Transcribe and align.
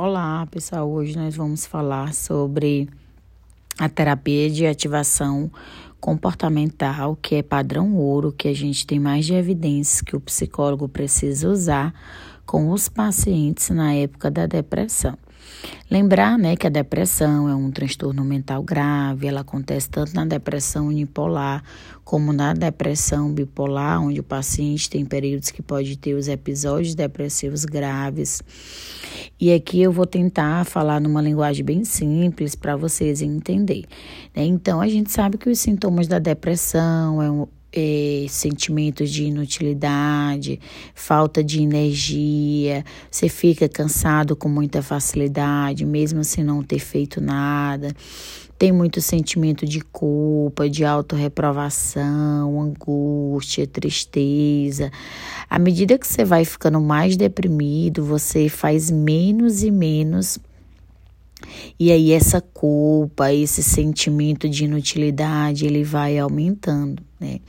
Olá, 0.00 0.46
pessoal. 0.46 0.88
Hoje 0.88 1.18
nós 1.18 1.34
vamos 1.34 1.66
falar 1.66 2.14
sobre 2.14 2.88
a 3.76 3.88
terapia 3.88 4.48
de 4.48 4.64
ativação 4.64 5.50
comportamental, 5.98 7.16
que 7.16 7.34
é 7.34 7.42
padrão 7.42 7.96
ouro, 7.96 8.30
que 8.30 8.46
a 8.46 8.54
gente 8.54 8.86
tem 8.86 9.00
mais 9.00 9.26
de 9.26 9.34
evidências 9.34 10.00
que 10.00 10.14
o 10.14 10.20
psicólogo 10.20 10.88
precisa 10.88 11.48
usar 11.48 11.92
com 12.46 12.70
os 12.70 12.88
pacientes 12.88 13.70
na 13.70 13.92
época 13.92 14.30
da 14.30 14.46
depressão. 14.46 15.18
Lembrar, 15.90 16.38
né, 16.38 16.54
que 16.54 16.66
a 16.66 16.70
depressão 16.70 17.48
é 17.48 17.54
um 17.54 17.70
transtorno 17.70 18.22
mental 18.24 18.62
grave, 18.62 19.26
ela 19.26 19.40
acontece 19.40 19.88
tanto 19.88 20.14
na 20.14 20.24
depressão 20.24 20.88
unipolar 20.88 21.62
como 22.04 22.32
na 22.32 22.54
depressão 22.54 23.30
bipolar, 23.32 24.02
onde 24.02 24.20
o 24.20 24.22
paciente 24.22 24.88
tem 24.88 25.04
períodos 25.04 25.50
que 25.50 25.60
pode 25.60 25.96
ter 25.98 26.14
os 26.14 26.26
episódios 26.26 26.94
depressivos 26.94 27.66
graves. 27.66 28.42
E 29.38 29.52
aqui 29.52 29.82
eu 29.82 29.92
vou 29.92 30.06
tentar 30.06 30.64
falar 30.64 31.00
numa 31.00 31.20
linguagem 31.20 31.64
bem 31.64 31.84
simples 31.84 32.54
para 32.54 32.76
vocês 32.76 33.20
entenderem. 33.20 33.84
Né? 34.34 34.44
Então, 34.44 34.80
a 34.80 34.88
gente 34.88 35.12
sabe 35.12 35.36
que 35.36 35.50
os 35.50 35.60
sintomas 35.60 36.08
da 36.08 36.18
depressão 36.18 37.22
é 37.22 37.30
um, 37.30 37.46
é, 37.72 38.26
sentimentos 38.28 39.10
de 39.10 39.24
inutilidade, 39.24 40.60
falta 40.94 41.42
de 41.42 41.62
energia, 41.62 42.84
você 43.10 43.28
fica 43.28 43.68
cansado 43.68 44.34
com 44.34 44.48
muita 44.48 44.82
facilidade, 44.82 45.84
mesmo 45.84 46.24
sem 46.24 46.42
não 46.42 46.62
ter 46.62 46.78
feito 46.78 47.20
nada. 47.20 47.94
Tem 48.58 48.72
muito 48.72 49.00
sentimento 49.00 49.64
de 49.64 49.80
culpa, 49.80 50.68
de 50.68 50.84
autorreprovação, 50.84 52.60
angústia, 52.60 53.64
tristeza. 53.68 54.90
À 55.48 55.60
medida 55.60 55.96
que 55.96 56.06
você 56.06 56.24
vai 56.24 56.44
ficando 56.44 56.80
mais 56.80 57.16
deprimido, 57.16 58.04
você 58.04 58.48
faz 58.48 58.90
menos 58.90 59.62
e 59.62 59.70
menos 59.70 60.40
e 61.78 61.92
aí 61.92 62.12
essa 62.12 62.40
culpa, 62.40 63.32
esse 63.32 63.62
sentimento 63.62 64.48
de 64.48 64.64
inutilidade, 64.64 65.66
ele 65.66 65.84
vai 65.84 66.18
aumentando, 66.18 67.02
né? 67.18 67.40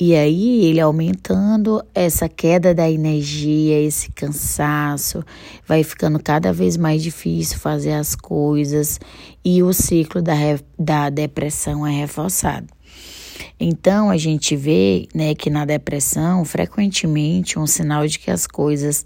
E 0.00 0.14
aí 0.14 0.64
ele 0.66 0.80
aumentando 0.80 1.84
essa 1.92 2.28
queda 2.28 2.72
da 2.72 2.88
energia, 2.88 3.80
esse 3.80 4.12
cansaço, 4.12 5.24
vai 5.66 5.82
ficando 5.82 6.22
cada 6.22 6.52
vez 6.52 6.76
mais 6.76 7.02
difícil 7.02 7.58
fazer 7.58 7.94
as 7.94 8.14
coisas 8.14 9.00
e 9.44 9.60
o 9.60 9.72
ciclo 9.72 10.22
da, 10.22 10.34
da 10.78 11.10
depressão 11.10 11.84
é 11.84 11.90
reforçado. 11.90 12.68
Então 13.58 14.08
a 14.08 14.16
gente 14.16 14.54
vê, 14.54 15.08
né, 15.12 15.34
que 15.34 15.50
na 15.50 15.64
depressão, 15.64 16.44
frequentemente 16.44 17.58
um 17.58 17.66
sinal 17.66 18.06
de 18.06 18.20
que 18.20 18.30
as 18.30 18.46
coisas 18.46 19.04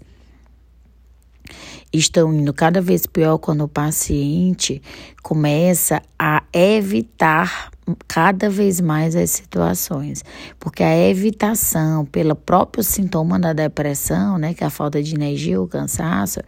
estão 1.93 2.33
indo 2.33 2.53
cada 2.53 2.81
vez 2.81 3.05
pior 3.05 3.37
quando 3.37 3.63
o 3.63 3.67
paciente 3.67 4.81
começa 5.21 6.01
a 6.17 6.43
evitar 6.51 7.71
cada 8.07 8.49
vez 8.49 8.79
mais 8.79 9.15
as 9.15 9.29
situações, 9.29 10.23
porque 10.59 10.81
a 10.81 10.97
evitação 10.97 12.05
pelo 12.05 12.35
próprio 12.35 12.83
sintoma 12.83 13.37
da 13.37 13.51
depressão, 13.51 14.37
né, 14.37 14.53
que 14.53 14.63
é 14.63 14.67
a 14.67 14.69
falta 14.69 15.03
de 15.03 15.13
energia, 15.13 15.61
o 15.61 15.67
cansaço, 15.67 16.39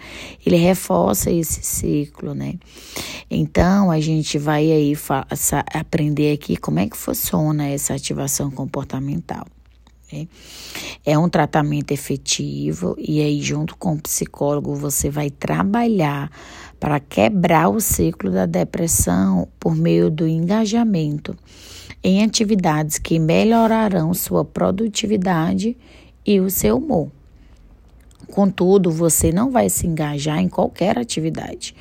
ele 0.45 0.55
reforça 0.55 1.29
esse 1.29 1.61
ciclo, 1.61 2.33
né? 2.33 2.55
Então 3.29 3.91
a 3.91 3.99
gente 3.99 4.37
vai 4.37 4.71
aí 4.71 4.93
aprender 5.73 6.33
aqui 6.33 6.55
como 6.55 6.79
é 6.79 6.87
que 6.87 6.95
funciona 6.95 7.67
essa 7.67 7.93
ativação 7.93 8.49
comportamental. 8.49 9.45
Né? 10.11 10.27
É 11.05 11.17
um 11.17 11.29
tratamento 11.29 11.91
efetivo 11.91 12.95
e 12.97 13.21
aí, 13.21 13.41
junto 13.41 13.75
com 13.77 13.93
o 13.93 14.01
psicólogo, 14.01 14.75
você 14.75 15.09
vai 15.09 15.29
trabalhar 15.29 16.31
para 16.79 16.99
quebrar 16.99 17.69
o 17.69 17.79
ciclo 17.79 18.31
da 18.31 18.45
depressão 18.45 19.47
por 19.59 19.75
meio 19.75 20.09
do 20.09 20.27
engajamento 20.27 21.35
em 22.03 22.23
atividades 22.23 22.99
que 22.99 23.17
melhorarão 23.17 24.13
sua 24.13 24.45
produtividade 24.45 25.75
e 26.25 26.39
o 26.39 26.49
seu 26.51 26.77
humor. 26.77 27.09
Contudo, 28.31 28.91
você 28.91 29.31
não 29.31 29.49
vai 29.49 29.69
se 29.69 29.87
engajar 29.87 30.39
em 30.39 30.47
qualquer 30.47 30.97
atividade. 30.97 31.75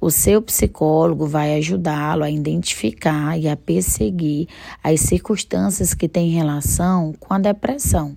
O 0.00 0.10
seu 0.10 0.40
psicólogo 0.40 1.26
vai 1.26 1.56
ajudá-lo 1.56 2.24
a 2.24 2.30
identificar 2.30 3.38
e 3.38 3.46
a 3.46 3.54
perseguir 3.54 4.48
as 4.82 5.00
circunstâncias 5.00 5.92
que 5.92 6.08
têm 6.08 6.30
relação 6.30 7.12
com 7.20 7.34
a 7.34 7.38
depressão. 7.38 8.16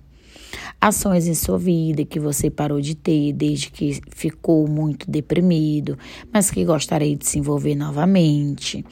Ações 0.80 1.26
em 1.26 1.34
sua 1.34 1.58
vida 1.58 2.04
que 2.04 2.18
você 2.18 2.48
parou 2.48 2.80
de 2.80 2.94
ter 2.94 3.34
desde 3.34 3.70
que 3.70 4.00
ficou 4.14 4.66
muito 4.66 5.10
deprimido, 5.10 5.98
mas 6.32 6.50
que 6.50 6.64
gostaria 6.64 7.14
de 7.14 7.26
se 7.26 7.38
envolver 7.38 7.74
novamente. 7.74 8.82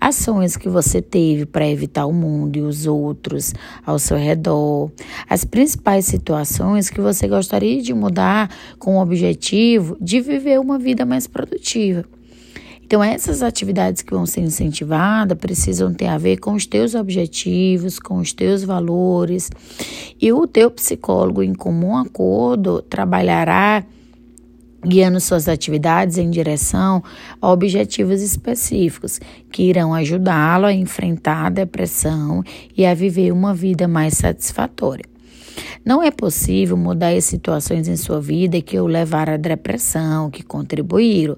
Ações 0.00 0.56
que 0.56 0.68
você 0.68 1.02
teve 1.02 1.44
para 1.44 1.68
evitar 1.68 2.06
o 2.06 2.12
mundo 2.12 2.56
e 2.56 2.62
os 2.62 2.86
outros 2.86 3.52
ao 3.84 3.98
seu 3.98 4.16
redor. 4.16 4.92
As 5.28 5.44
principais 5.44 6.06
situações 6.06 6.88
que 6.88 7.00
você 7.00 7.26
gostaria 7.26 7.82
de 7.82 7.92
mudar 7.92 8.48
com 8.78 8.96
o 8.96 9.02
objetivo 9.02 9.96
de 10.00 10.20
viver 10.20 10.60
uma 10.60 10.78
vida 10.78 11.04
mais 11.04 11.26
produtiva. 11.26 12.04
Então, 12.88 13.04
essas 13.04 13.42
atividades 13.42 14.00
que 14.00 14.14
vão 14.14 14.24
ser 14.24 14.40
incentivadas 14.40 15.36
precisam 15.36 15.92
ter 15.92 16.06
a 16.06 16.16
ver 16.16 16.38
com 16.38 16.54
os 16.54 16.64
teus 16.64 16.94
objetivos, 16.94 17.98
com 17.98 18.16
os 18.16 18.32
teus 18.32 18.64
valores. 18.64 19.50
E 20.18 20.32
o 20.32 20.46
teu 20.46 20.70
psicólogo, 20.70 21.42
em 21.42 21.52
comum 21.52 21.94
acordo, 21.98 22.80
trabalhará 22.80 23.84
guiando 24.82 25.20
suas 25.20 25.50
atividades 25.50 26.16
em 26.16 26.30
direção 26.30 27.04
a 27.42 27.52
objetivos 27.52 28.22
específicos 28.22 29.20
que 29.52 29.64
irão 29.64 29.92
ajudá-lo 29.92 30.64
a 30.64 30.72
enfrentar 30.72 31.44
a 31.44 31.50
depressão 31.50 32.42
e 32.74 32.86
a 32.86 32.94
viver 32.94 33.32
uma 33.32 33.52
vida 33.52 33.86
mais 33.86 34.14
satisfatória. 34.14 35.04
Não 35.84 36.02
é 36.02 36.10
possível 36.10 36.74
mudar 36.74 37.12
as 37.12 37.26
situações 37.26 37.86
em 37.86 37.96
sua 37.96 38.18
vida 38.18 38.62
que 38.62 38.80
o 38.80 38.86
levaram 38.86 39.34
à 39.34 39.36
depressão, 39.36 40.30
que 40.30 40.42
contribuíram 40.42 41.36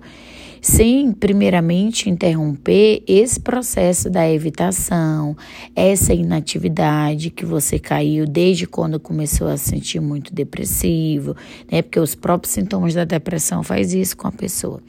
sem 0.61 1.13
primeiramente 1.13 2.11
interromper 2.11 3.03
esse 3.07 3.41
processo 3.41 4.11
da 4.11 4.31
evitação, 4.31 5.37
essa 5.75 6.13
inatividade 6.13 7.31
que 7.31 7.47
você 7.47 7.79
caiu 7.79 8.27
desde 8.27 8.67
quando 8.67 9.01
começou 9.01 9.49
a 9.49 9.57
se 9.57 9.71
sentir 9.71 10.01
muito 10.01 10.35
depressivo, 10.35 11.35
né? 11.71 11.83
Porque 11.83 11.99
os 11.99 12.15
próprios 12.15 12.53
sintomas 12.53 12.95
da 12.95 13.05
depressão 13.05 13.63
faz 13.63 13.95
isso 13.95 14.17
com 14.17 14.29
a 14.29 14.33
pessoa. 14.33 14.83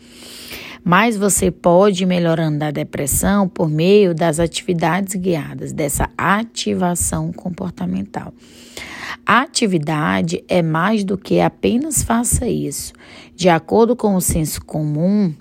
Mas 0.83 1.15
você 1.15 1.51
pode 1.51 2.03
ir 2.03 2.07
melhorando 2.07 2.57
da 2.57 2.71
depressão 2.71 3.47
por 3.47 3.69
meio 3.69 4.15
das 4.15 4.39
atividades 4.39 5.13
guiadas, 5.15 5.71
dessa 5.71 6.09
ativação 6.17 7.31
comportamental. 7.31 8.33
A 9.25 9.41
atividade 9.41 10.43
é 10.47 10.61
mais 10.61 11.03
do 11.03 11.17
que 11.17 11.39
apenas 11.39 12.01
faça 12.01 12.47
isso. 12.47 12.93
De 13.35 13.47
acordo 13.47 13.95
com 13.95 14.15
o 14.15 14.21
senso 14.21 14.63
comum, 14.65 15.33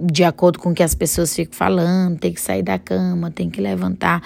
de 0.00 0.24
acordo 0.24 0.58
com 0.58 0.70
o 0.70 0.74
que 0.74 0.82
as 0.82 0.94
pessoas 0.94 1.34
ficam 1.34 1.54
falando, 1.54 2.18
tem 2.18 2.32
que 2.32 2.40
sair 2.40 2.62
da 2.62 2.78
cama, 2.78 3.30
tem 3.30 3.50
que 3.50 3.60
levantar. 3.60 4.22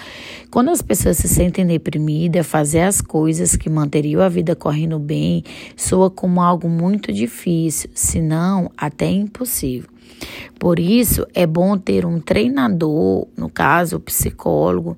Quando 0.51 0.71
as 0.71 0.83
pessoas 0.83 1.17
se 1.17 1.29
sentem 1.29 1.67
deprimidas, 1.67 2.47
fazer 2.47 2.81
as 2.81 3.01
coisas 3.01 3.57
que 3.57 3.69
manteriam 3.69 4.23
a 4.23 4.29
vida 4.29 4.55
correndo 4.55 4.99
bem 4.99 5.45
soa 5.77 6.11
como 6.11 6.41
algo 6.41 6.69
muito 6.69 7.13
difícil, 7.13 7.91
se 7.95 8.21
não 8.21 8.71
até 8.77 9.11
impossível. 9.11 9.89
Por 10.59 10.79
isso, 10.79 11.27
é 11.35 11.47
bom 11.47 11.77
ter 11.77 12.07
um 12.07 12.21
treinador, 12.21 13.27
no 13.37 13.49
caso, 13.49 13.97
o 13.97 14.01
psicólogo, 14.01 14.97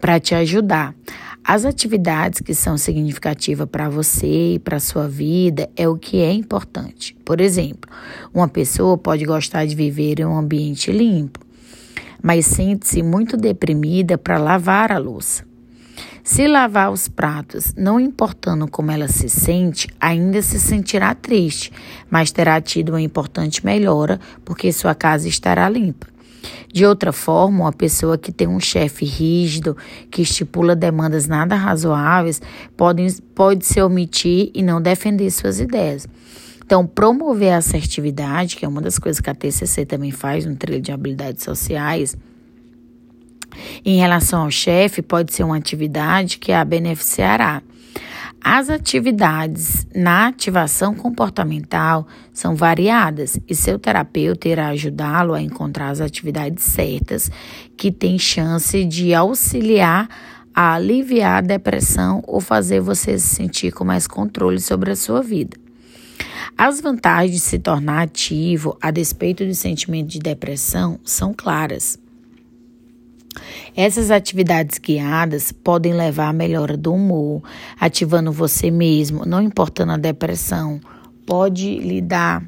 para 0.00 0.18
te 0.18 0.34
ajudar. 0.34 0.94
As 1.46 1.66
atividades 1.66 2.40
que 2.40 2.54
são 2.54 2.78
significativas 2.78 3.68
para 3.68 3.90
você 3.90 4.54
e 4.54 4.58
para 4.58 4.78
a 4.78 4.80
sua 4.80 5.06
vida 5.06 5.68
é 5.76 5.86
o 5.86 5.94
que 5.94 6.22
é 6.22 6.32
importante. 6.32 7.14
Por 7.22 7.38
exemplo, 7.38 7.90
uma 8.32 8.48
pessoa 8.48 8.96
pode 8.96 9.26
gostar 9.26 9.66
de 9.66 9.76
viver 9.76 10.20
em 10.20 10.24
um 10.24 10.38
ambiente 10.38 10.90
limpo, 10.90 11.40
mas 12.22 12.46
sente-se 12.46 13.02
muito 13.02 13.36
deprimida 13.36 14.16
para 14.16 14.38
lavar 14.38 14.90
a 14.90 14.96
louça. 14.96 15.44
Se 16.22 16.48
lavar 16.48 16.90
os 16.90 17.08
pratos, 17.08 17.74
não 17.76 18.00
importando 18.00 18.66
como 18.66 18.90
ela 18.90 19.06
se 19.06 19.28
sente, 19.28 19.86
ainda 20.00 20.40
se 20.40 20.58
sentirá 20.58 21.14
triste, 21.14 21.70
mas 22.10 22.32
terá 22.32 22.58
tido 22.58 22.88
uma 22.88 23.02
importante 23.02 23.62
melhora 23.62 24.18
porque 24.46 24.72
sua 24.72 24.94
casa 24.94 25.28
estará 25.28 25.68
limpa. 25.68 26.13
De 26.72 26.84
outra 26.84 27.12
forma, 27.12 27.64
uma 27.64 27.72
pessoa 27.72 28.18
que 28.18 28.32
tem 28.32 28.48
um 28.48 28.60
chefe 28.60 29.04
rígido, 29.04 29.76
que 30.10 30.22
estipula 30.22 30.74
demandas 30.74 31.26
nada 31.26 31.54
razoáveis, 31.54 32.40
pode, 32.76 33.20
pode 33.34 33.64
se 33.64 33.80
omitir 33.80 34.50
e 34.54 34.62
não 34.62 34.80
defender 34.80 35.30
suas 35.30 35.60
ideias. 35.60 36.06
Então, 36.64 36.86
promover 36.86 37.52
a 37.52 37.58
assertividade, 37.58 38.56
que 38.56 38.64
é 38.64 38.68
uma 38.68 38.80
das 38.80 38.98
coisas 38.98 39.20
que 39.20 39.28
a 39.28 39.34
TCC 39.34 39.84
também 39.84 40.10
faz 40.10 40.46
no 40.46 40.56
trilho 40.56 40.80
de 40.80 40.92
habilidades 40.92 41.44
sociais, 41.44 42.16
em 43.84 43.98
relação 43.98 44.42
ao 44.42 44.50
chefe, 44.50 45.02
pode 45.02 45.32
ser 45.32 45.44
uma 45.44 45.56
atividade 45.56 46.38
que 46.38 46.52
a 46.52 46.64
beneficiará. 46.64 47.62
As 48.42 48.68
atividades 48.68 49.86
na 49.94 50.26
ativação 50.26 50.94
comportamental 50.94 52.06
são 52.32 52.54
variadas 52.54 53.38
e 53.48 53.54
seu 53.54 53.78
terapeuta 53.78 54.48
irá 54.48 54.68
ajudá-lo 54.68 55.32
a 55.32 55.40
encontrar 55.40 55.88
as 55.88 56.00
atividades 56.00 56.62
certas 56.62 57.30
que 57.76 57.90
têm 57.90 58.18
chance 58.18 58.84
de 58.84 59.14
auxiliar 59.14 60.08
a 60.54 60.74
aliviar 60.74 61.38
a 61.38 61.40
depressão 61.40 62.22
ou 62.26 62.40
fazer 62.40 62.80
você 62.80 63.18
se 63.18 63.34
sentir 63.34 63.72
com 63.72 63.84
mais 63.84 64.06
controle 64.06 64.60
sobre 64.60 64.92
a 64.92 64.96
sua 64.96 65.22
vida. 65.22 65.56
As 66.56 66.80
vantagens 66.80 67.32
de 67.32 67.40
se 67.40 67.58
tornar 67.58 68.02
ativo 68.02 68.76
a 68.80 68.90
despeito 68.90 69.44
do 69.44 69.54
sentimento 69.54 70.08
de 70.08 70.20
depressão 70.20 71.00
são 71.02 71.34
claras. 71.34 71.98
Essas 73.76 74.10
atividades 74.10 74.78
guiadas 74.78 75.52
podem 75.52 75.92
levar 75.92 76.28
à 76.28 76.32
melhora 76.32 76.76
do 76.76 76.92
humor, 76.92 77.42
ativando 77.78 78.30
você 78.32 78.70
mesmo, 78.70 79.24
não 79.26 79.42
importando 79.42 79.92
a 79.92 79.96
depressão. 79.96 80.80
Pode 81.26 81.78
lhe 81.78 82.00
dar 82.00 82.42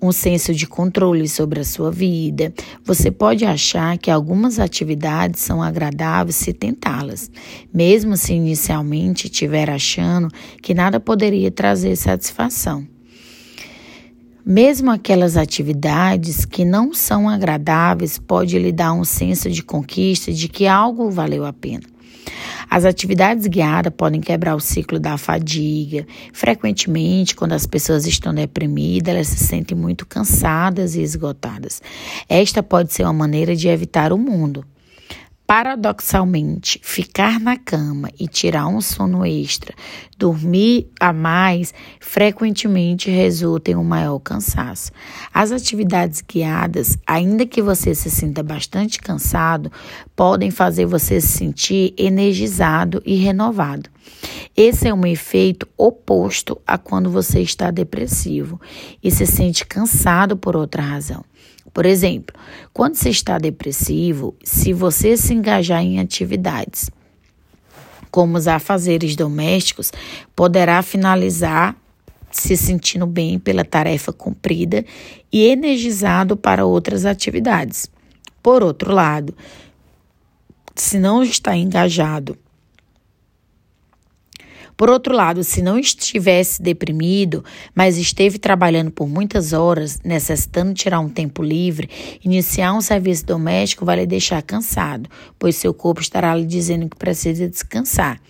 um 0.00 0.12
senso 0.12 0.54
de 0.54 0.66
controle 0.66 1.28
sobre 1.28 1.60
a 1.60 1.64
sua 1.64 1.90
vida. 1.90 2.52
Você 2.84 3.10
pode 3.10 3.44
achar 3.44 3.96
que 3.98 4.10
algumas 4.10 4.58
atividades 4.58 5.40
são 5.40 5.62
agradáveis 5.62 6.36
se 6.36 6.52
tentá-las, 6.52 7.30
mesmo 7.72 8.16
se 8.16 8.34
inicialmente 8.34 9.26
estiver 9.26 9.70
achando 9.70 10.28
que 10.62 10.74
nada 10.74 11.00
poderia 11.00 11.50
trazer 11.50 11.96
satisfação. 11.96 12.95
Mesmo 14.48 14.92
aquelas 14.92 15.36
atividades 15.36 16.44
que 16.44 16.64
não 16.64 16.94
são 16.94 17.28
agradáveis 17.28 18.16
pode 18.16 18.56
lhe 18.56 18.70
dar 18.70 18.92
um 18.92 19.02
senso 19.02 19.50
de 19.50 19.60
conquista 19.60 20.32
de 20.32 20.46
que 20.46 20.68
algo 20.68 21.10
valeu 21.10 21.44
a 21.44 21.52
pena. 21.52 21.82
As 22.70 22.84
atividades 22.84 23.48
guiadas 23.48 23.92
podem 23.96 24.20
quebrar 24.20 24.54
o 24.54 24.60
ciclo 24.60 25.00
da 25.00 25.18
fadiga. 25.18 26.06
Frequentemente, 26.32 27.34
quando 27.34 27.54
as 27.54 27.66
pessoas 27.66 28.06
estão 28.06 28.32
deprimidas, 28.32 29.12
elas 29.12 29.26
se 29.26 29.44
sentem 29.44 29.76
muito 29.76 30.06
cansadas 30.06 30.94
e 30.94 31.02
esgotadas. 31.02 31.82
Esta 32.28 32.62
pode 32.62 32.92
ser 32.92 33.02
uma 33.02 33.12
maneira 33.12 33.56
de 33.56 33.66
evitar 33.66 34.12
o 34.12 34.18
mundo. 34.18 34.64
Paradoxalmente, 35.46 36.80
ficar 36.82 37.38
na 37.38 37.56
cama 37.56 38.10
e 38.18 38.26
tirar 38.26 38.66
um 38.66 38.80
sono 38.80 39.24
extra, 39.24 39.72
dormir 40.18 40.90
a 40.98 41.12
mais, 41.12 41.72
frequentemente 42.00 43.08
resulta 43.10 43.70
em 43.70 43.76
um 43.76 43.84
maior 43.84 44.18
cansaço. 44.18 44.90
As 45.32 45.52
atividades 45.52 46.20
guiadas, 46.20 46.98
ainda 47.06 47.46
que 47.46 47.62
você 47.62 47.94
se 47.94 48.10
sinta 48.10 48.42
bastante 48.42 48.98
cansado, 48.98 49.70
podem 50.16 50.50
fazer 50.50 50.84
você 50.84 51.20
se 51.20 51.28
sentir 51.28 51.94
energizado 51.96 53.00
e 53.06 53.14
renovado. 53.14 53.88
Esse 54.56 54.88
é 54.88 54.94
um 54.94 55.06
efeito 55.06 55.68
oposto 55.76 56.60
a 56.66 56.76
quando 56.76 57.08
você 57.08 57.40
está 57.40 57.70
depressivo 57.70 58.60
e 59.00 59.12
se 59.12 59.24
sente 59.26 59.64
cansado 59.64 60.36
por 60.36 60.56
outra 60.56 60.82
razão. 60.82 61.24
Por 61.76 61.84
exemplo, 61.84 62.34
quando 62.72 62.94
você 62.94 63.10
está 63.10 63.36
depressivo, 63.36 64.34
se 64.42 64.72
você 64.72 65.14
se 65.14 65.34
engajar 65.34 65.82
em 65.82 66.00
atividades 66.00 66.90
como 68.10 68.38
os 68.38 68.48
afazeres 68.48 69.14
domésticos, 69.14 69.92
poderá 70.34 70.80
finalizar 70.80 71.76
se 72.30 72.56
sentindo 72.56 73.06
bem 73.06 73.38
pela 73.38 73.62
tarefa 73.62 74.10
cumprida 74.10 74.86
e 75.30 75.48
energizado 75.48 76.34
para 76.34 76.64
outras 76.64 77.04
atividades. 77.04 77.90
Por 78.42 78.62
outro 78.62 78.90
lado, 78.90 79.36
se 80.74 80.98
não 80.98 81.22
está 81.22 81.54
engajado 81.54 82.38
por 84.76 84.90
outro 84.90 85.14
lado, 85.14 85.42
se 85.42 85.62
não 85.62 85.78
estivesse 85.78 86.60
deprimido, 86.60 87.44
mas 87.74 87.96
esteve 87.96 88.38
trabalhando 88.38 88.90
por 88.90 89.08
muitas 89.08 89.52
horas, 89.52 90.00
necessitando 90.04 90.74
tirar 90.74 91.00
um 91.00 91.08
tempo 91.08 91.42
livre, 91.42 91.88
iniciar 92.22 92.74
um 92.74 92.80
serviço 92.82 93.24
doméstico 93.24 93.86
vai 93.86 93.96
lhe 93.96 94.06
deixar 94.06 94.42
cansado, 94.42 95.08
pois 95.38 95.56
seu 95.56 95.72
corpo 95.72 96.02
estará 96.02 96.34
lhe 96.34 96.44
dizendo 96.44 96.88
que 96.88 96.96
precisa 96.96 97.48
descansar. 97.48 98.20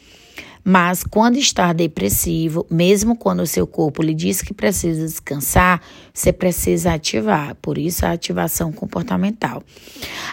Mas 0.68 1.04
quando 1.04 1.36
está 1.36 1.72
depressivo, 1.72 2.66
mesmo 2.68 3.14
quando 3.14 3.38
o 3.38 3.46
seu 3.46 3.68
corpo 3.68 4.02
lhe 4.02 4.12
diz 4.12 4.42
que 4.42 4.52
precisa 4.52 5.06
descansar, 5.06 5.80
você 6.12 6.32
precisa 6.32 6.92
ativar. 6.92 7.54
Por 7.62 7.78
isso 7.78 8.04
a 8.04 8.10
ativação 8.10 8.72
comportamental. 8.72 9.62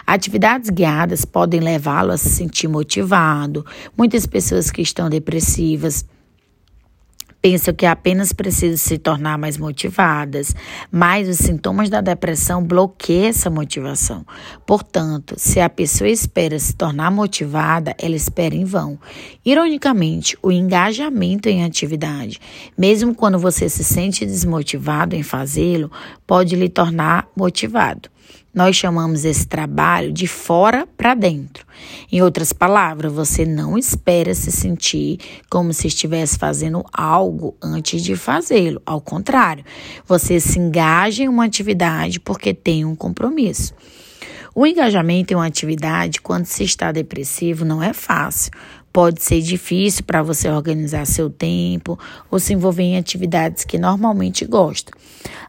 Atividades 0.04 0.70
guiadas 0.70 1.24
podem 1.24 1.60
levá-lo 1.60 2.10
a 2.10 2.18
se 2.18 2.30
sentir 2.30 2.66
motivado. 2.66 3.64
Muitas 3.96 4.26
pessoas 4.26 4.72
que 4.72 4.82
estão 4.82 5.08
depressivas 5.08 6.04
pensam 7.44 7.74
que 7.74 7.84
apenas 7.84 8.32
precisam 8.32 8.78
se 8.78 8.96
tornar 8.96 9.36
mais 9.36 9.58
motivadas, 9.58 10.56
mas 10.90 11.28
os 11.28 11.36
sintomas 11.36 11.90
da 11.90 12.00
depressão 12.00 12.64
bloqueiam 12.64 13.26
essa 13.26 13.50
motivação. 13.50 14.24
Portanto, 14.64 15.34
se 15.36 15.60
a 15.60 15.68
pessoa 15.68 16.08
espera 16.08 16.58
se 16.58 16.74
tornar 16.74 17.10
motivada, 17.10 17.94
ela 17.98 18.16
espera 18.16 18.54
em 18.54 18.64
vão. 18.64 18.98
Ironicamente, 19.44 20.38
o 20.42 20.50
engajamento 20.50 21.46
em 21.46 21.64
atividade, 21.64 22.40
mesmo 22.78 23.14
quando 23.14 23.38
você 23.38 23.68
se 23.68 23.84
sente 23.84 24.24
desmotivado 24.24 25.14
em 25.14 25.22
fazê-lo, 25.22 25.92
pode 26.26 26.56
lhe 26.56 26.70
tornar 26.70 27.28
motivado. 27.36 28.08
Nós 28.54 28.76
chamamos 28.76 29.24
esse 29.24 29.46
trabalho 29.46 30.12
de 30.12 30.28
fora 30.28 30.86
para 30.96 31.14
dentro. 31.14 31.66
Em 32.10 32.22
outras 32.22 32.52
palavras, 32.52 33.12
você 33.12 33.44
não 33.44 33.76
espera 33.76 34.32
se 34.32 34.52
sentir 34.52 35.18
como 35.50 35.74
se 35.74 35.88
estivesse 35.88 36.38
fazendo 36.38 36.84
algo 36.92 37.56
antes 37.60 38.02
de 38.02 38.14
fazê-lo. 38.14 38.80
Ao 38.86 39.00
contrário, 39.00 39.64
você 40.06 40.38
se 40.38 40.58
engaja 40.58 41.24
em 41.24 41.28
uma 41.28 41.44
atividade 41.44 42.20
porque 42.20 42.54
tem 42.54 42.84
um 42.84 42.94
compromisso. 42.94 43.74
O 44.56 44.64
engajamento 44.64 45.32
em 45.32 45.36
uma 45.36 45.46
atividade, 45.46 46.20
quando 46.20 46.46
se 46.46 46.62
está 46.62 46.92
depressivo, 46.92 47.64
não 47.64 47.82
é 47.82 47.92
fácil. 47.92 48.52
Pode 48.92 49.20
ser 49.20 49.40
difícil 49.40 50.04
para 50.04 50.22
você 50.22 50.48
organizar 50.48 51.04
seu 51.06 51.28
tempo 51.28 51.98
ou 52.30 52.38
se 52.38 52.52
envolver 52.52 52.84
em 52.84 52.96
atividades 52.96 53.64
que 53.64 53.76
normalmente 53.76 54.44
gosta. 54.44 54.92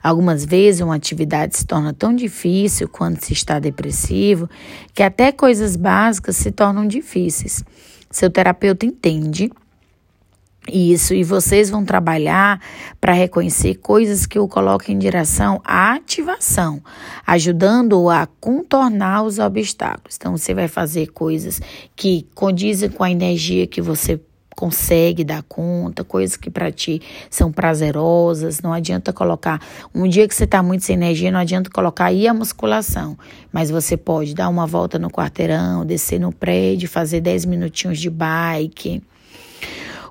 Algumas 0.02 0.44
vezes, 0.44 0.82
uma 0.82 0.96
atividade 0.96 1.56
se 1.56 1.68
torna 1.68 1.94
tão 1.94 2.16
difícil 2.16 2.90
quando 2.90 3.22
se 3.22 3.34
está 3.34 3.60
depressivo 3.60 4.50
que 4.92 5.04
até 5.04 5.32
coisas 5.32 5.76
básicas 5.76 6.38
se 6.38 6.52
tornam 6.52 6.88
difíceis. 6.88 7.64
Seu 8.10 8.32
terapeuta 8.32 8.88
entende 8.88 9.52
isso, 10.72 11.14
e 11.14 11.24
vocês 11.24 11.70
vão 11.70 11.86
trabalhar 11.86 12.60
para 13.00 13.14
reconhecer 13.14 13.76
coisas 13.76 14.26
que 14.26 14.40
o 14.40 14.48
coloquem 14.48 14.96
em 14.96 15.00
direção 15.00 15.62
à 15.64 15.94
ativação, 15.94 16.82
ajudando-o 17.26 18.10
a 18.10 18.28
contornar 18.40 19.24
os 19.24 19.38
obstáculos. 19.38 20.16
Então, 20.18 20.36
você 20.36 20.54
vai 20.54 20.68
fazer 20.68 21.08
coisas 21.08 21.62
que 21.96 22.28
condizem 22.34 22.90
com 22.90 23.04
a 23.04 23.12
energia 23.12 23.68
que 23.68 23.82
você 23.82 24.20
consegue 24.56 25.24
dar 25.24 25.44
conta, 25.44 26.04
coisas 26.04 26.38
que 26.38 26.50
para 26.50 26.72
ti 26.72 27.02
são 27.30 27.52
prazerosas. 27.52 28.62
Não 28.62 28.72
adianta 28.74 29.12
colocar. 29.12 29.62
Um 29.94 30.08
dia 30.08 30.28
que 30.28 30.34
você 30.34 30.46
está 30.46 30.64
muito 30.64 30.84
sem 30.86 30.96
energia, 30.96 31.30
não 31.30 31.40
adianta 31.40 31.70
colocar 31.70 32.06
aí 32.06 32.28
a 32.28 32.34
musculação. 32.34 33.18
Mas 33.52 33.70
você 33.70 33.98
pode 33.98 34.34
dar 34.34 34.50
uma 34.50 34.66
volta 34.66 34.98
no 34.98 35.12
quarteirão, 35.12 35.86
descer 35.86 36.20
no 36.20 36.32
prédio, 36.32 36.88
fazer 36.88 37.20
10 37.20 37.46
minutinhos 37.46 38.00
de 38.00 38.10
bike 38.10 39.04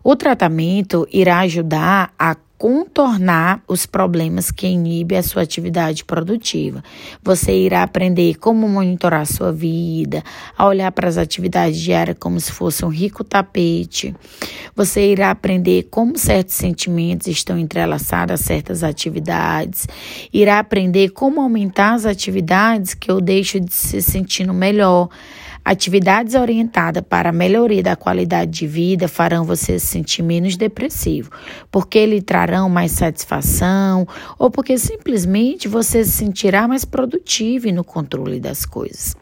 o 0.04 0.14
tratamento 0.14 1.08
irá 1.10 1.38
ajudar 1.38 2.12
a 2.18 2.36
contornar 2.58 3.62
os 3.66 3.84
problemas 3.84 4.50
que 4.50 4.66
inibem 4.66 5.18
a 5.18 5.22
sua 5.22 5.42
atividade 5.42 6.04
produtiva. 6.04 6.82
Você 7.22 7.52
irá 7.52 7.82
aprender 7.82 8.36
como 8.36 8.68
monitorar 8.68 9.26
sua 9.26 9.52
vida, 9.52 10.22
a 10.56 10.66
olhar 10.66 10.90
para 10.92 11.08
as 11.08 11.18
atividades 11.18 11.80
diárias 11.80 12.16
como 12.18 12.38
se 12.38 12.52
fosse 12.52 12.84
um 12.84 12.88
rico 12.88 13.24
tapete. 13.24 14.14
Você 14.74 15.10
irá 15.10 15.30
aprender 15.30 15.88
como 15.90 16.16
certos 16.16 16.54
sentimentos 16.54 17.26
estão 17.26 17.58
entrelaçados 17.58 18.40
a 18.40 18.42
certas 18.42 18.82
atividades. 18.84 19.86
Irá 20.32 20.58
aprender 20.58 21.10
como 21.10 21.40
aumentar 21.40 21.94
as 21.94 22.06
atividades 22.06 22.94
que 22.94 23.10
eu 23.10 23.20
deixo 23.20 23.58
de 23.58 23.74
se 23.74 24.00
sentindo 24.00 24.54
melhor 24.54 25.08
Atividades 25.64 26.34
orientadas 26.34 27.02
para 27.08 27.30
a 27.30 27.32
melhoria 27.32 27.82
da 27.82 27.96
qualidade 27.96 28.50
de 28.50 28.66
vida 28.66 29.08
farão 29.08 29.44
você 29.44 29.78
se 29.78 29.86
sentir 29.86 30.22
menos 30.22 30.58
depressivo, 30.58 31.30
porque 31.70 32.04
lhe 32.04 32.20
trarão 32.20 32.68
mais 32.68 32.92
satisfação 32.92 34.06
ou 34.38 34.50
porque 34.50 34.76
simplesmente 34.76 35.66
você 35.66 36.04
se 36.04 36.12
sentirá 36.12 36.68
mais 36.68 36.84
produtivo 36.84 37.66
e 37.66 37.72
no 37.72 37.82
controle 37.82 38.38
das 38.38 38.66
coisas. 38.66 39.16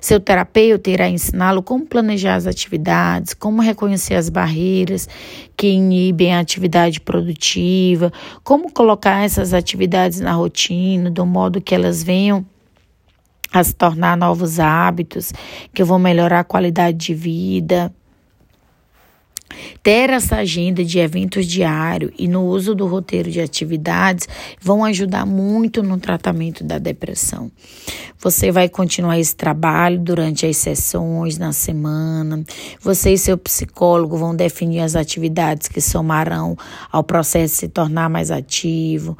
Seu 0.00 0.18
terapeuta 0.18 0.90
irá 0.90 1.08
ensiná-lo 1.08 1.62
como 1.62 1.86
planejar 1.86 2.34
as 2.34 2.46
atividades, 2.46 3.32
como 3.32 3.62
reconhecer 3.62 4.14
as 4.14 4.28
barreiras 4.28 5.08
que 5.56 5.68
inibem 5.68 6.34
a 6.34 6.40
atividade 6.40 7.00
produtiva, 7.00 8.12
como 8.42 8.72
colocar 8.72 9.24
essas 9.24 9.54
atividades 9.54 10.20
na 10.20 10.32
rotina, 10.32 11.10
do 11.10 11.24
modo 11.24 11.60
que 11.60 11.74
elas 11.74 12.02
venham 12.02 12.44
a 13.58 13.64
se 13.64 13.74
tornar 13.74 14.16
novos 14.16 14.60
hábitos 14.60 15.32
que 15.72 15.82
vão 15.82 15.98
melhorar 15.98 16.40
a 16.40 16.44
qualidade 16.44 16.98
de 16.98 17.14
vida. 17.14 17.92
ter 19.82 20.10
essa 20.10 20.36
agenda 20.36 20.84
de 20.84 20.98
eventos 20.98 21.46
diário 21.46 22.12
e 22.18 22.26
no 22.28 22.44
uso 22.44 22.74
do 22.74 22.86
roteiro 22.86 23.30
de 23.30 23.40
atividades 23.40 24.28
vão 24.60 24.84
ajudar 24.84 25.24
muito 25.24 25.82
no 25.82 25.98
tratamento 25.98 26.64
da 26.64 26.78
depressão. 26.78 27.50
Você 28.18 28.50
vai 28.50 28.68
continuar 28.68 29.18
esse 29.18 29.34
trabalho 29.34 29.98
durante 29.98 30.44
as 30.44 30.56
sessões 30.56 31.38
na 31.38 31.52
semana. 31.52 32.44
Você 32.80 33.12
e 33.12 33.18
seu 33.18 33.38
psicólogo 33.38 34.16
vão 34.16 34.34
definir 34.34 34.80
as 34.80 34.96
atividades 34.96 35.68
que 35.68 35.80
somarão 35.80 36.56
ao 36.90 37.04
processo 37.04 37.54
de 37.54 37.60
se 37.60 37.68
tornar 37.68 38.10
mais 38.10 38.30
ativo. 38.30 39.16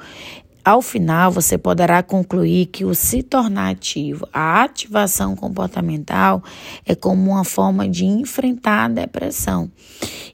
Ao 0.66 0.82
final, 0.82 1.30
você 1.30 1.56
poderá 1.56 2.02
concluir 2.02 2.66
que 2.66 2.84
o 2.84 2.92
se 2.92 3.22
tornar 3.22 3.70
ativo, 3.70 4.26
a 4.32 4.64
ativação 4.64 5.36
comportamental, 5.36 6.42
é 6.84 6.92
como 6.92 7.30
uma 7.30 7.44
forma 7.44 7.88
de 7.88 8.04
enfrentar 8.04 8.86
a 8.86 8.88
depressão 8.88 9.70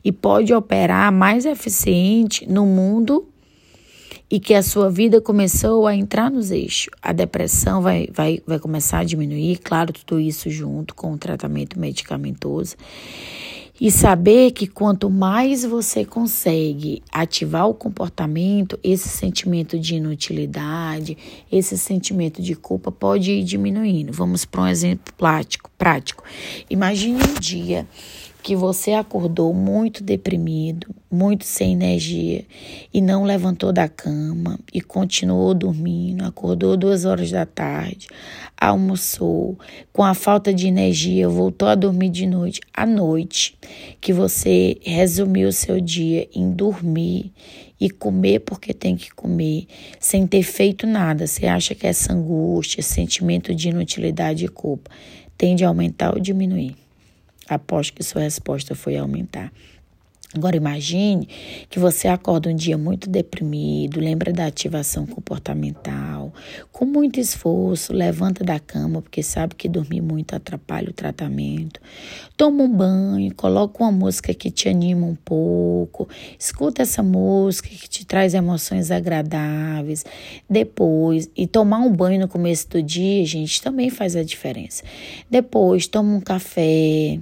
e 0.02 0.10
pode 0.10 0.54
operar 0.54 1.12
mais 1.12 1.44
eficiente 1.44 2.50
no 2.50 2.64
mundo 2.64 3.28
e 4.30 4.40
que 4.40 4.54
a 4.54 4.62
sua 4.62 4.88
vida 4.88 5.20
começou 5.20 5.86
a 5.86 5.94
entrar 5.94 6.30
nos 6.30 6.50
eixos. 6.50 6.88
A 7.02 7.12
depressão 7.12 7.82
vai, 7.82 8.08
vai, 8.10 8.40
vai 8.46 8.58
começar 8.58 9.00
a 9.00 9.04
diminuir, 9.04 9.58
claro, 9.58 9.92
tudo 9.92 10.18
isso 10.18 10.48
junto 10.48 10.94
com 10.94 11.12
o 11.12 11.18
tratamento 11.18 11.78
medicamentoso. 11.78 12.74
E 13.80 13.90
saber 13.90 14.52
que 14.52 14.66
quanto 14.66 15.10
mais 15.10 15.64
você 15.64 16.04
consegue 16.04 17.02
ativar 17.10 17.68
o 17.68 17.74
comportamento, 17.74 18.78
esse 18.84 19.08
sentimento 19.08 19.78
de 19.78 19.96
inutilidade, 19.96 21.16
esse 21.50 21.76
sentimento 21.76 22.40
de 22.42 22.54
culpa 22.54 22.92
pode 22.92 23.32
ir 23.32 23.42
diminuindo. 23.42 24.12
Vamos 24.12 24.44
para 24.44 24.62
um 24.62 24.68
exemplo 24.68 25.12
prático. 25.16 25.71
Prático. 25.82 26.22
Imagine 26.70 27.20
um 27.20 27.40
dia 27.40 27.84
que 28.40 28.54
você 28.54 28.92
acordou 28.92 29.52
muito 29.52 30.02
deprimido, 30.02 30.94
muito 31.10 31.44
sem 31.44 31.72
energia 31.72 32.44
e 32.94 33.00
não 33.00 33.24
levantou 33.24 33.72
da 33.72 33.88
cama 33.88 34.60
e 34.72 34.80
continuou 34.80 35.52
dormindo, 35.54 36.24
acordou 36.24 36.76
duas 36.76 37.04
horas 37.04 37.32
da 37.32 37.44
tarde, 37.44 38.06
almoçou, 38.56 39.58
com 39.92 40.04
a 40.04 40.14
falta 40.14 40.54
de 40.54 40.68
energia, 40.68 41.28
voltou 41.28 41.66
a 41.66 41.74
dormir 41.74 42.10
de 42.10 42.26
noite. 42.26 42.60
À 42.72 42.86
noite, 42.86 43.58
que 44.00 44.12
você 44.12 44.78
resumiu 44.82 45.48
o 45.48 45.52
seu 45.52 45.80
dia 45.80 46.28
em 46.32 46.52
dormir 46.52 47.32
e 47.80 47.90
comer 47.90 48.38
porque 48.40 48.72
tem 48.72 48.96
que 48.96 49.12
comer, 49.12 49.66
sem 49.98 50.24
ter 50.28 50.44
feito 50.44 50.86
nada. 50.86 51.26
Você 51.26 51.46
acha 51.46 51.74
que 51.74 51.86
essa 51.86 52.12
angústia, 52.12 52.82
sentimento 52.82 53.52
de 53.52 53.70
inutilidade 53.70 54.44
e 54.44 54.48
culpa 54.48 54.88
tende 55.36 55.64
a 55.64 55.68
aumentar 55.68 56.14
ou 56.14 56.20
diminuir? 56.20 56.76
Aposto 57.48 57.94
que 57.94 58.02
sua 58.02 58.22
resposta 58.22 58.74
foi 58.74 58.96
aumentar. 58.96 59.52
Agora 60.34 60.56
imagine 60.56 61.28
que 61.68 61.78
você 61.78 62.08
acorda 62.08 62.48
um 62.48 62.54
dia 62.54 62.78
muito 62.78 63.10
deprimido, 63.10 64.00
lembra 64.00 64.32
da 64.32 64.46
ativação 64.46 65.04
comportamental, 65.06 66.32
com 66.70 66.86
muito 66.86 67.20
esforço, 67.20 67.92
levanta 67.92 68.42
da 68.42 68.58
cama 68.58 69.02
porque 69.02 69.22
sabe 69.22 69.54
que 69.54 69.68
dormir 69.68 70.00
muito 70.00 70.34
atrapalha 70.34 70.88
o 70.88 70.92
tratamento. 70.92 71.80
Toma 72.34 72.64
um 72.64 72.72
banho, 72.74 73.34
coloca 73.34 73.84
uma 73.84 73.92
música 73.92 74.32
que 74.32 74.50
te 74.50 74.70
anima 74.70 75.06
um 75.06 75.14
pouco, 75.14 76.08
escuta 76.38 76.80
essa 76.80 77.02
música 77.02 77.68
que 77.68 77.86
te 77.86 78.06
traz 78.06 78.32
emoções 78.32 78.90
agradáveis. 78.90 80.02
Depois, 80.48 81.28
e 81.36 81.46
tomar 81.46 81.80
um 81.80 81.92
banho 81.92 82.20
no 82.20 82.28
começo 82.28 82.70
do 82.70 82.82
dia, 82.82 83.24
gente, 83.26 83.60
também 83.60 83.90
faz 83.90 84.16
a 84.16 84.22
diferença. 84.22 84.82
Depois, 85.30 85.86
toma 85.86 86.14
um 86.14 86.20
café, 86.20 87.18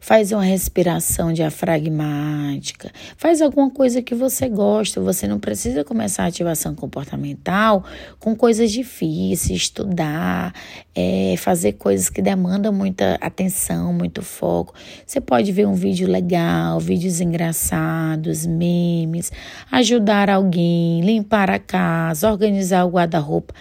faz 0.00 0.32
uma 0.32 0.42
respiração 0.42 1.32
diafragmática, 1.32 2.90
faz 3.16 3.40
alguma 3.40 3.70
coisa 3.70 4.02
que 4.02 4.14
você 4.14 4.48
gosta. 4.48 5.00
Você 5.00 5.26
não 5.26 5.38
precisa 5.38 5.84
começar 5.84 6.24
a 6.24 6.26
ativação 6.26 6.74
comportamental 6.74 7.84
com 8.18 8.34
coisas 8.34 8.70
difíceis, 8.70 9.50
estudar, 9.50 10.52
é, 10.94 11.34
fazer 11.38 11.72
coisas 11.74 12.08
que 12.08 12.22
demandam 12.22 12.72
muita 12.72 13.16
atenção, 13.20 13.92
muito 13.92 14.22
foco. 14.22 14.74
Você 15.06 15.20
pode 15.20 15.52
ver 15.52 15.66
um 15.66 15.74
vídeo 15.74 16.08
legal, 16.08 16.80
vídeos 16.80 17.20
engraçados, 17.20 18.46
memes, 18.46 19.32
ajudar 19.70 20.30
alguém, 20.30 21.00
limpar 21.00 21.50
a 21.50 21.58
casa, 21.58 22.30
organizar 22.30 22.84
o 22.84 22.90
guarda-roupa 22.90 23.54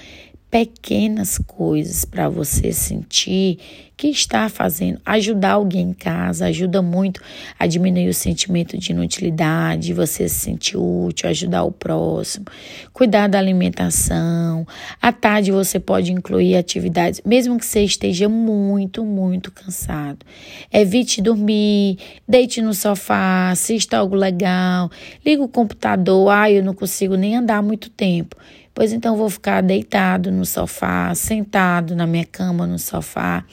pequenas 0.50 1.38
coisas 1.38 2.06
para 2.06 2.30
você 2.30 2.72
sentir 2.72 3.60
que 3.98 4.08
está 4.08 4.48
fazendo. 4.48 5.02
Ajudar 5.04 5.54
alguém 5.54 5.90
em 5.90 5.94
casa 5.94 6.46
ajuda 6.46 6.82
muito 6.82 7.20
a 7.58 7.66
diminuir 7.66 8.08
o 8.08 8.14
sentimento 8.14 8.78
de 8.78 8.92
inutilidade, 8.92 9.92
você 9.92 10.30
se 10.30 10.36
sentir 10.36 10.78
útil, 10.78 11.30
ajudar 11.30 11.64
o 11.64 11.72
próximo. 11.72 12.46
Cuidar 12.94 13.28
da 13.28 13.40
alimentação. 13.40 14.66
À 15.02 15.12
tarde 15.12 15.52
você 15.52 15.80
pode 15.80 16.12
incluir 16.14 16.56
atividades, 16.56 17.22
mesmo 17.26 17.58
que 17.58 17.66
você 17.66 17.84
esteja 17.84 18.30
muito, 18.30 19.04
muito 19.04 19.52
cansado. 19.52 20.26
Evite 20.72 21.22
dormir, 21.22 21.98
deite 22.28 22.62
no 22.62 22.74
sofá, 22.74 23.50
assista 23.50 23.98
algo 23.98 24.16
legal, 24.16 24.92
liga 25.26 25.44
o 25.44 25.50
computador. 25.50 26.30
Ah, 26.30 26.52
eu 26.52 26.64
não 26.64 26.74
consigo 26.74 27.16
nem 27.16 27.36
andar 27.36 27.64
muito 27.64 27.90
tempo. 27.90 28.38
Pois 28.78 28.94
então 28.94 29.18
vou 29.18 29.28
ficar 29.28 29.64
deitado 29.64 30.32
no 30.32 30.46
sofá, 30.46 31.12
sentado 31.16 31.96
na 31.96 32.06
minha 32.06 32.24
cama 32.24 32.68
no 32.68 32.78
sofá. 32.78 33.44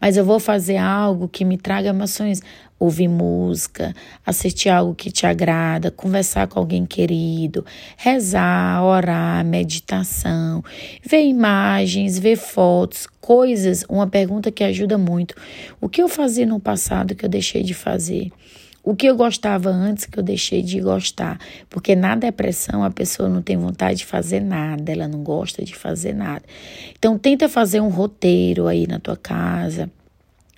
Mas 0.00 0.16
eu 0.16 0.24
vou 0.24 0.40
fazer 0.40 0.76
algo 0.76 1.28
que 1.28 1.44
me 1.44 1.56
traga 1.56 1.90
emoções. 1.90 2.42
Ouvir 2.76 3.06
música, 3.06 3.94
assistir 4.26 4.68
algo 4.68 4.92
que 4.92 5.08
te 5.12 5.24
agrada, 5.24 5.92
conversar 5.92 6.48
com 6.48 6.58
alguém 6.58 6.84
querido, 6.84 7.64
rezar, 7.96 8.82
orar, 8.82 9.44
meditação, 9.44 10.64
ver 11.00 11.22
imagens, 11.22 12.18
ver 12.18 12.34
fotos, 12.34 13.06
coisas. 13.20 13.84
Uma 13.88 14.08
pergunta 14.08 14.50
que 14.50 14.64
ajuda 14.64 14.98
muito. 14.98 15.32
O 15.80 15.88
que 15.88 16.02
eu 16.02 16.08
fazia 16.08 16.44
no 16.44 16.58
passado 16.58 17.14
que 17.14 17.24
eu 17.24 17.28
deixei 17.28 17.62
de 17.62 17.72
fazer? 17.72 18.32
O 18.82 18.96
que 18.96 19.06
eu 19.06 19.16
gostava 19.16 19.68
antes 19.68 20.06
que 20.06 20.18
eu 20.18 20.22
deixei 20.22 20.62
de 20.62 20.80
gostar. 20.80 21.38
Porque 21.68 21.94
na 21.94 22.14
depressão 22.14 22.82
a 22.82 22.90
pessoa 22.90 23.28
não 23.28 23.42
tem 23.42 23.56
vontade 23.56 23.98
de 23.98 24.06
fazer 24.06 24.40
nada, 24.40 24.90
ela 24.90 25.06
não 25.06 25.22
gosta 25.22 25.64
de 25.64 25.74
fazer 25.74 26.14
nada. 26.14 26.42
Então 26.98 27.18
tenta 27.18 27.48
fazer 27.48 27.80
um 27.80 27.88
roteiro 27.88 28.66
aí 28.66 28.86
na 28.86 28.98
tua 28.98 29.16
casa 29.16 29.90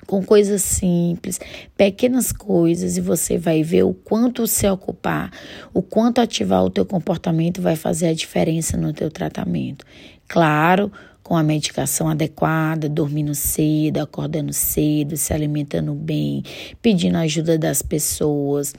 com 0.06 0.22
coisas 0.22 0.62
simples, 0.62 1.40
pequenas 1.76 2.32
coisas, 2.32 2.96
e 2.96 3.00
você 3.00 3.38
vai 3.38 3.62
ver 3.62 3.84
o 3.84 3.94
quanto 3.94 4.46
se 4.46 4.68
ocupar, 4.68 5.30
o 5.72 5.80
quanto 5.80 6.20
ativar 6.20 6.64
o 6.64 6.70
teu 6.70 6.84
comportamento 6.84 7.62
vai 7.62 7.76
fazer 7.76 8.08
a 8.08 8.14
diferença 8.14 8.76
no 8.76 8.92
teu 8.92 9.10
tratamento. 9.10 9.86
Claro, 10.28 10.90
com 11.32 11.36
a 11.38 11.42
medicação 11.42 12.10
adequada, 12.10 12.90
dormindo 12.90 13.34
cedo, 13.34 13.96
acordando 14.00 14.52
cedo, 14.52 15.16
se 15.16 15.32
alimentando 15.32 15.94
bem, 15.94 16.42
pedindo 16.82 17.16
ajuda 17.16 17.56
das 17.56 17.80
pessoas. 17.80 18.74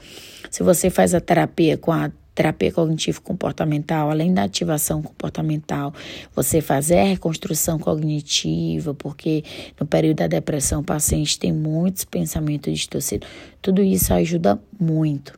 Se 0.52 0.62
você 0.62 0.88
faz 0.88 1.14
a 1.14 1.20
terapia 1.20 1.76
com 1.76 1.90
a 1.90 2.12
terapia 2.32 2.70
cognitivo 2.70 3.20
comportamental, 3.22 4.08
além 4.08 4.32
da 4.32 4.44
ativação 4.44 5.02
comportamental, 5.02 5.92
você 6.32 6.60
fazer 6.60 7.00
a 7.00 7.04
reconstrução 7.04 7.76
cognitiva, 7.76 8.94
porque 8.94 9.42
no 9.80 9.84
período 9.84 10.18
da 10.18 10.28
depressão 10.28 10.80
o 10.80 10.84
paciente 10.84 11.36
tem 11.36 11.52
muitos 11.52 12.04
pensamentos 12.04 12.72
distorcidos. 12.72 13.28
Tudo 13.60 13.82
isso 13.82 14.14
ajuda 14.14 14.62
muito. 14.78 15.36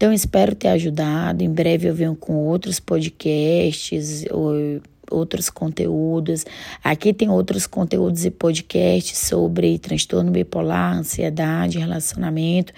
Então, 0.00 0.14
espero 0.14 0.54
ter 0.54 0.68
ajudado. 0.68 1.44
Em 1.44 1.52
breve 1.52 1.86
eu 1.86 1.94
venho 1.94 2.16
com 2.16 2.32
outros 2.32 2.80
podcasts 2.80 4.24
ou 4.30 4.80
outros 5.10 5.50
conteúdos. 5.50 6.46
Aqui 6.82 7.12
tem 7.12 7.28
outros 7.28 7.66
conteúdos 7.66 8.24
e 8.24 8.30
podcasts 8.30 9.18
sobre 9.18 9.78
transtorno 9.78 10.30
bipolar, 10.30 10.96
ansiedade, 10.96 11.78
relacionamento. 11.78 12.72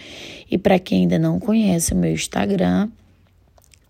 E 0.51 0.59
para 0.59 0.81
quem 0.81 1.03
ainda 1.03 1.17
não 1.17 1.39
conhece 1.39 1.93
o 1.93 1.97
meu 1.97 2.11
Instagram, 2.11 2.89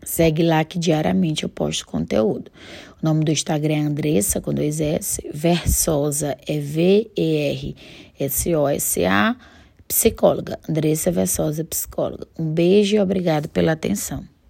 segue 0.05 0.43
lá 0.43 0.63
que 0.63 0.79
diariamente 0.79 1.45
eu 1.45 1.49
posto 1.49 1.87
conteúdo. 1.87 2.51
O 3.03 3.07
nome 3.07 3.25
do 3.25 3.33
Instagram 3.33 3.77
é 3.77 3.81
Andressa, 3.81 4.43
com 4.43 4.53
dois 4.53 4.79
S, 4.79 5.27
Versosa 5.33 6.37
é 6.47 6.59
V-E-R-S-O-S-A, 6.59 7.77
psicóloga, 9.93 10.59
Andressa 10.67 11.13
Versosa, 11.13 11.63
psicóloga. 11.65 12.27
Um 12.39 12.51
beijo 12.51 12.97
e 12.97 13.01
obrigado 13.01 13.47
pela 13.49 13.73
atenção. 13.73 14.32